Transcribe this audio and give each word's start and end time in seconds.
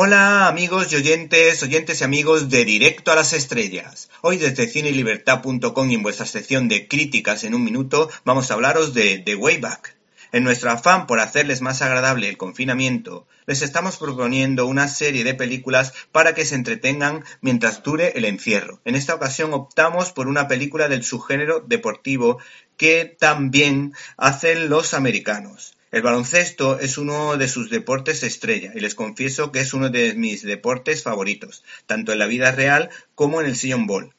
Hola 0.00 0.46
amigos 0.46 0.92
y 0.92 0.94
oyentes, 0.94 1.60
oyentes 1.64 2.00
y 2.00 2.04
amigos 2.04 2.48
de 2.48 2.64
Directo 2.64 3.10
a 3.10 3.16
las 3.16 3.32
Estrellas. 3.32 4.08
Hoy 4.20 4.36
desde 4.36 4.68
cinelibertad.com 4.68 5.90
y 5.90 5.94
en 5.96 6.04
vuestra 6.04 6.24
sección 6.24 6.68
de 6.68 6.86
críticas 6.86 7.42
en 7.42 7.52
un 7.52 7.64
minuto 7.64 8.08
vamos 8.24 8.48
a 8.48 8.54
hablaros 8.54 8.94
de 8.94 9.18
The 9.18 9.34
Wayback. 9.34 9.96
En 10.30 10.44
nuestro 10.44 10.70
afán 10.70 11.08
por 11.08 11.18
hacerles 11.18 11.62
más 11.62 11.82
agradable 11.82 12.28
el 12.28 12.36
confinamiento, 12.36 13.26
les 13.46 13.60
estamos 13.62 13.96
proponiendo 13.96 14.66
una 14.66 14.86
serie 14.86 15.24
de 15.24 15.34
películas 15.34 15.92
para 16.12 16.32
que 16.32 16.44
se 16.44 16.54
entretengan 16.54 17.24
mientras 17.40 17.82
dure 17.82 18.12
el 18.14 18.24
encierro. 18.24 18.80
En 18.84 18.94
esta 18.94 19.16
ocasión 19.16 19.52
optamos 19.52 20.12
por 20.12 20.28
una 20.28 20.46
película 20.46 20.86
del 20.86 21.02
subgénero 21.02 21.58
deportivo 21.58 22.38
que 22.76 23.16
también 23.18 23.94
hacen 24.16 24.68
los 24.68 24.94
americanos. 24.94 25.76
El 25.90 26.02
baloncesto 26.02 26.78
es 26.80 26.98
uno 26.98 27.38
de 27.38 27.48
sus 27.48 27.70
deportes 27.70 28.22
estrella 28.22 28.72
y 28.74 28.80
les 28.80 28.94
confieso 28.94 29.52
que 29.52 29.60
es 29.60 29.72
uno 29.72 29.88
de 29.88 30.14
mis 30.14 30.42
deportes 30.42 31.02
favoritos, 31.02 31.64
tanto 31.86 32.12
en 32.12 32.18
la 32.18 32.26
vida 32.26 32.52
real 32.52 32.90
como 33.14 33.40
en 33.40 33.46
el 33.46 33.56
sillón 33.56 33.86
ball, 33.86 34.14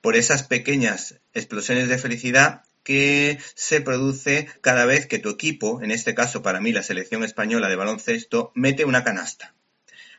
por 0.00 0.16
esas 0.16 0.42
pequeñas 0.42 1.16
explosiones 1.34 1.88
de 1.88 1.98
felicidad 1.98 2.62
que 2.82 3.38
se 3.54 3.80
produce 3.80 4.48
cada 4.62 4.86
vez 4.86 5.06
que 5.06 5.18
tu 5.18 5.28
equipo, 5.28 5.82
en 5.82 5.90
este 5.90 6.14
caso 6.14 6.42
para 6.42 6.60
mí 6.60 6.72
la 6.72 6.82
selección 6.82 7.24
española 7.24 7.68
de 7.68 7.76
baloncesto, 7.76 8.50
mete 8.54 8.84
una 8.86 9.04
canasta. 9.04 9.54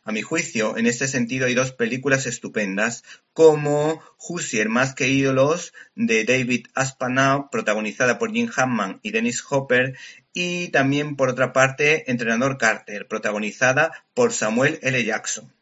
A 0.05 0.11
mi 0.11 0.21
juicio, 0.21 0.75
en 0.77 0.85
este 0.85 1.07
sentido 1.07 1.45
hay 1.45 1.53
dos 1.53 1.71
películas 1.71 2.25
estupendas, 2.25 3.03
como 3.31 4.01
Hussier 4.17 4.67
más 4.67 4.93
que 4.93 5.07
ídolos 5.07 5.73
de 5.95 6.25
David 6.25 6.67
Aspanow, 6.75 7.49
protagonizada 7.49 8.19
por 8.19 8.33
Jim 8.33 8.49
Hammond 8.53 8.99
y 9.01 9.11
Dennis 9.11 9.41
Hopper, 9.49 9.97
y 10.33 10.67
también 10.69 11.15
por 11.15 11.29
otra 11.29 11.53
parte 11.53 12.11
Entrenador 12.11 12.57
Carter, 12.57 13.07
protagonizada 13.07 14.03
por 14.13 14.33
Samuel 14.33 14.77
L. 14.81 15.05
Jackson. 15.05 15.53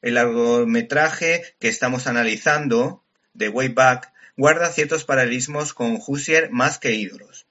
El 0.00 0.14
largometraje 0.14 1.42
que 1.58 1.68
estamos 1.68 2.06
analizando, 2.06 3.02
The 3.36 3.48
Way 3.48 3.68
Back, 3.70 4.12
guarda 4.36 4.70
ciertos 4.70 5.04
paralelismos 5.04 5.74
con 5.74 5.98
Hussier 6.06 6.50
más 6.52 6.78
que 6.78 6.94
ídolos. 6.94 7.46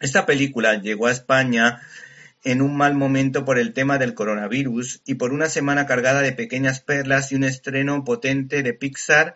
Esta 0.00 0.26
película 0.26 0.74
llegó 0.74 1.06
a 1.06 1.12
España 1.12 1.80
en 2.44 2.60
un 2.60 2.76
mal 2.76 2.94
momento 2.94 3.44
por 3.44 3.58
el 3.58 3.72
tema 3.72 3.98
del 3.98 4.14
coronavirus 4.14 5.02
y 5.06 5.14
por 5.14 5.32
una 5.32 5.48
semana 5.48 5.86
cargada 5.86 6.22
de 6.22 6.32
pequeñas 6.32 6.80
perlas 6.80 7.30
y 7.30 7.36
un 7.36 7.44
estreno 7.44 8.04
potente 8.04 8.62
de 8.62 8.74
Pixar, 8.74 9.34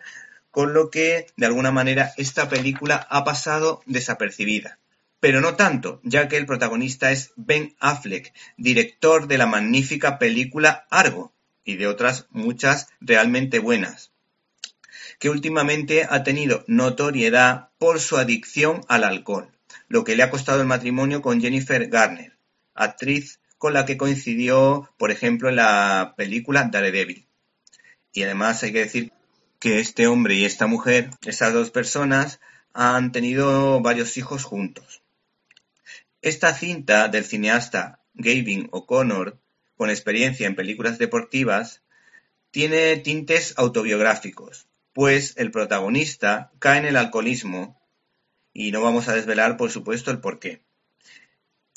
con 0.51 0.73
lo 0.73 0.89
que, 0.89 1.27
de 1.37 1.45
alguna 1.45 1.71
manera, 1.71 2.11
esta 2.17 2.49
película 2.49 3.07
ha 3.09 3.23
pasado 3.23 3.81
desapercibida. 3.85 4.79
Pero 5.19 5.41
no 5.41 5.55
tanto, 5.55 5.99
ya 6.03 6.27
que 6.27 6.37
el 6.37 6.45
protagonista 6.45 7.11
es 7.11 7.31
Ben 7.35 7.75
Affleck, 7.79 8.33
director 8.57 9.27
de 9.27 9.37
la 9.37 9.47
magnífica 9.47 10.19
película 10.19 10.85
Argo 10.89 11.33
y 11.63 11.75
de 11.75 11.87
otras 11.87 12.27
muchas 12.29 12.89
realmente 12.99 13.59
buenas, 13.59 14.11
que 15.19 15.29
últimamente 15.29 16.05
ha 16.09 16.23
tenido 16.23 16.63
notoriedad 16.67 17.69
por 17.77 17.99
su 17.99 18.17
adicción 18.17 18.81
al 18.87 19.03
alcohol, 19.03 19.51
lo 19.87 20.03
que 20.03 20.15
le 20.15 20.23
ha 20.23 20.29
costado 20.29 20.61
el 20.61 20.67
matrimonio 20.67 21.21
con 21.21 21.41
Jennifer 21.41 21.87
Garner 21.87 22.36
actriz 22.77 23.39
con 23.57 23.73
la 23.73 23.85
que 23.85 23.97
coincidió, 23.97 24.93
por 24.97 25.11
ejemplo, 25.11 25.49
en 25.49 25.57
la 25.57 26.13
película 26.15 26.69
Daredevil. 26.71 27.27
Y 28.13 28.23
además 28.23 28.63
hay 28.63 28.71
que 28.71 28.79
decir 28.79 29.11
que 29.59 29.79
este 29.79 30.07
hombre 30.07 30.35
y 30.35 30.45
esta 30.45 30.67
mujer, 30.67 31.09
estas 31.25 31.53
dos 31.53 31.71
personas, 31.71 32.39
han 32.73 33.11
tenido 33.11 33.81
varios 33.81 34.17
hijos 34.17 34.43
juntos. 34.43 35.01
Esta 36.21 36.53
cinta 36.53 37.07
del 37.07 37.25
cineasta 37.25 38.01
Gavin 38.13 38.69
O'Connor, 38.71 39.39
con 39.75 39.89
experiencia 39.89 40.47
en 40.47 40.55
películas 40.55 40.97
deportivas, 40.97 41.83
tiene 42.51 42.97
tintes 42.97 43.53
autobiográficos, 43.57 44.67
pues 44.93 45.35
el 45.37 45.51
protagonista 45.51 46.51
cae 46.59 46.79
en 46.79 46.85
el 46.85 46.95
alcoholismo 46.95 47.79
y 48.53 48.71
no 48.71 48.81
vamos 48.81 49.07
a 49.07 49.13
desvelar, 49.13 49.57
por 49.57 49.69
supuesto, 49.69 50.09
el 50.09 50.19
porqué. 50.19 50.63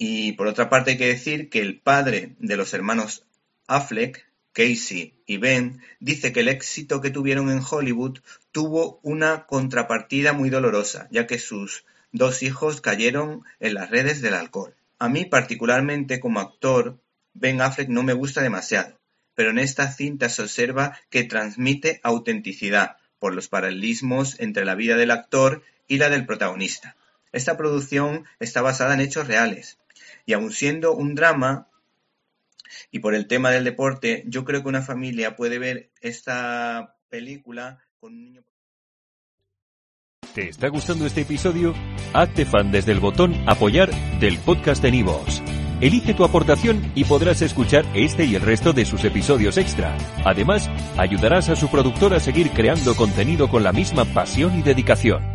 Y 0.03 0.33
por 0.33 0.47
otra 0.47 0.71
parte 0.71 0.93
hay 0.93 0.97
que 0.97 1.09
decir 1.09 1.51
que 1.51 1.61
el 1.61 1.79
padre 1.79 2.35
de 2.39 2.57
los 2.57 2.73
hermanos 2.73 3.27
Affleck, 3.67 4.27
Casey 4.55 5.13
y 5.27 5.37
Ben, 5.37 5.83
dice 5.99 6.33
que 6.33 6.41
el 6.41 6.49
éxito 6.49 7.03
que 7.03 7.11
tuvieron 7.11 7.51
en 7.51 7.61
Hollywood 7.61 8.21
tuvo 8.51 8.99
una 9.03 9.45
contrapartida 9.45 10.33
muy 10.33 10.49
dolorosa, 10.49 11.07
ya 11.11 11.27
que 11.27 11.39
sus 11.39 11.85
dos 12.13 12.43
hijos 12.43 12.81
cayeron 12.81 13.43
en 13.61 13.75
las 13.75 13.91
redes 13.91 14.23
del 14.23 14.33
alcohol. 14.33 14.75
A 14.99 15.11
mí 15.11 15.27
particularmente 15.27 16.19
como 16.19 16.41
actor, 16.41 16.99
Ben 17.35 17.61
Affleck 17.61 17.91
no 17.91 18.03
me 18.03 18.15
gusta 18.15 18.41
demasiado, 18.41 18.99
pero 19.35 19.51
en 19.51 19.59
esta 19.59 19.93
cinta 19.93 20.31
se 20.31 20.41
observa 20.41 20.99
que 21.11 21.25
transmite 21.25 22.01
autenticidad 22.03 22.97
por 23.19 23.35
los 23.35 23.49
paralelismos 23.49 24.41
entre 24.41 24.65
la 24.65 24.77
vida 24.77 24.97
del 24.97 25.11
actor 25.11 25.63
y 25.89 25.99
la 25.99 26.09
del 26.09 26.25
protagonista. 26.25 26.97
Esta 27.33 27.59
producción 27.59 28.25
está 28.39 28.63
basada 28.63 28.95
en 28.95 29.01
hechos 29.03 29.29
reales, 29.29 29.77
y 30.27 30.33
aun 30.33 30.53
siendo 30.53 30.95
un 30.95 31.15
drama, 31.15 31.69
y 32.91 33.01
por 33.01 33.15
el 33.15 33.27
tema 33.27 33.51
del 33.51 33.65
deporte, 33.65 34.25
yo 34.27 34.45
creo 34.45 34.63
que 34.63 34.69
una 34.69 34.83
familia 34.83 35.37
puede 35.37 35.59
ver 35.59 35.91
esta 36.01 36.97
película 37.09 37.81
con 37.99 38.15
un 38.15 38.23
niño. 38.23 38.43
¿Te 40.35 40.49
está 40.49 40.69
gustando 40.69 41.07
este 41.07 41.23
episodio? 41.23 41.75
Hazte 42.13 42.45
fan 42.45 42.71
desde 42.71 42.93
el 42.93 43.01
botón 43.01 43.35
Apoyar 43.49 43.91
del 44.21 44.39
podcast 44.39 44.81
de 44.81 44.93
Nivos. 44.93 45.43
Elige 45.81 46.15
tu 46.15 46.25
aportación 46.25 46.93
y 46.95 47.05
podrás 47.05 47.43
escuchar 47.43 47.85
este 47.95 48.27
y 48.27 48.37
el 48.37 48.43
resto 48.43 48.73
de 48.73 48.85
sus 48.85 49.03
episodios 49.05 49.57
extra. 49.57 49.97
Además, 50.25 50.69
ayudarás 50.99 51.49
a 51.49 51.57
su 51.57 51.69
productor 51.69 52.15
a 52.15 52.21
seguir 52.21 52.51
creando 52.51 52.95
contenido 52.95 53.49
con 53.49 53.65
la 53.65 53.73
misma 53.73 54.05
pasión 54.05 54.59
y 54.59 54.63
dedicación. 54.63 55.30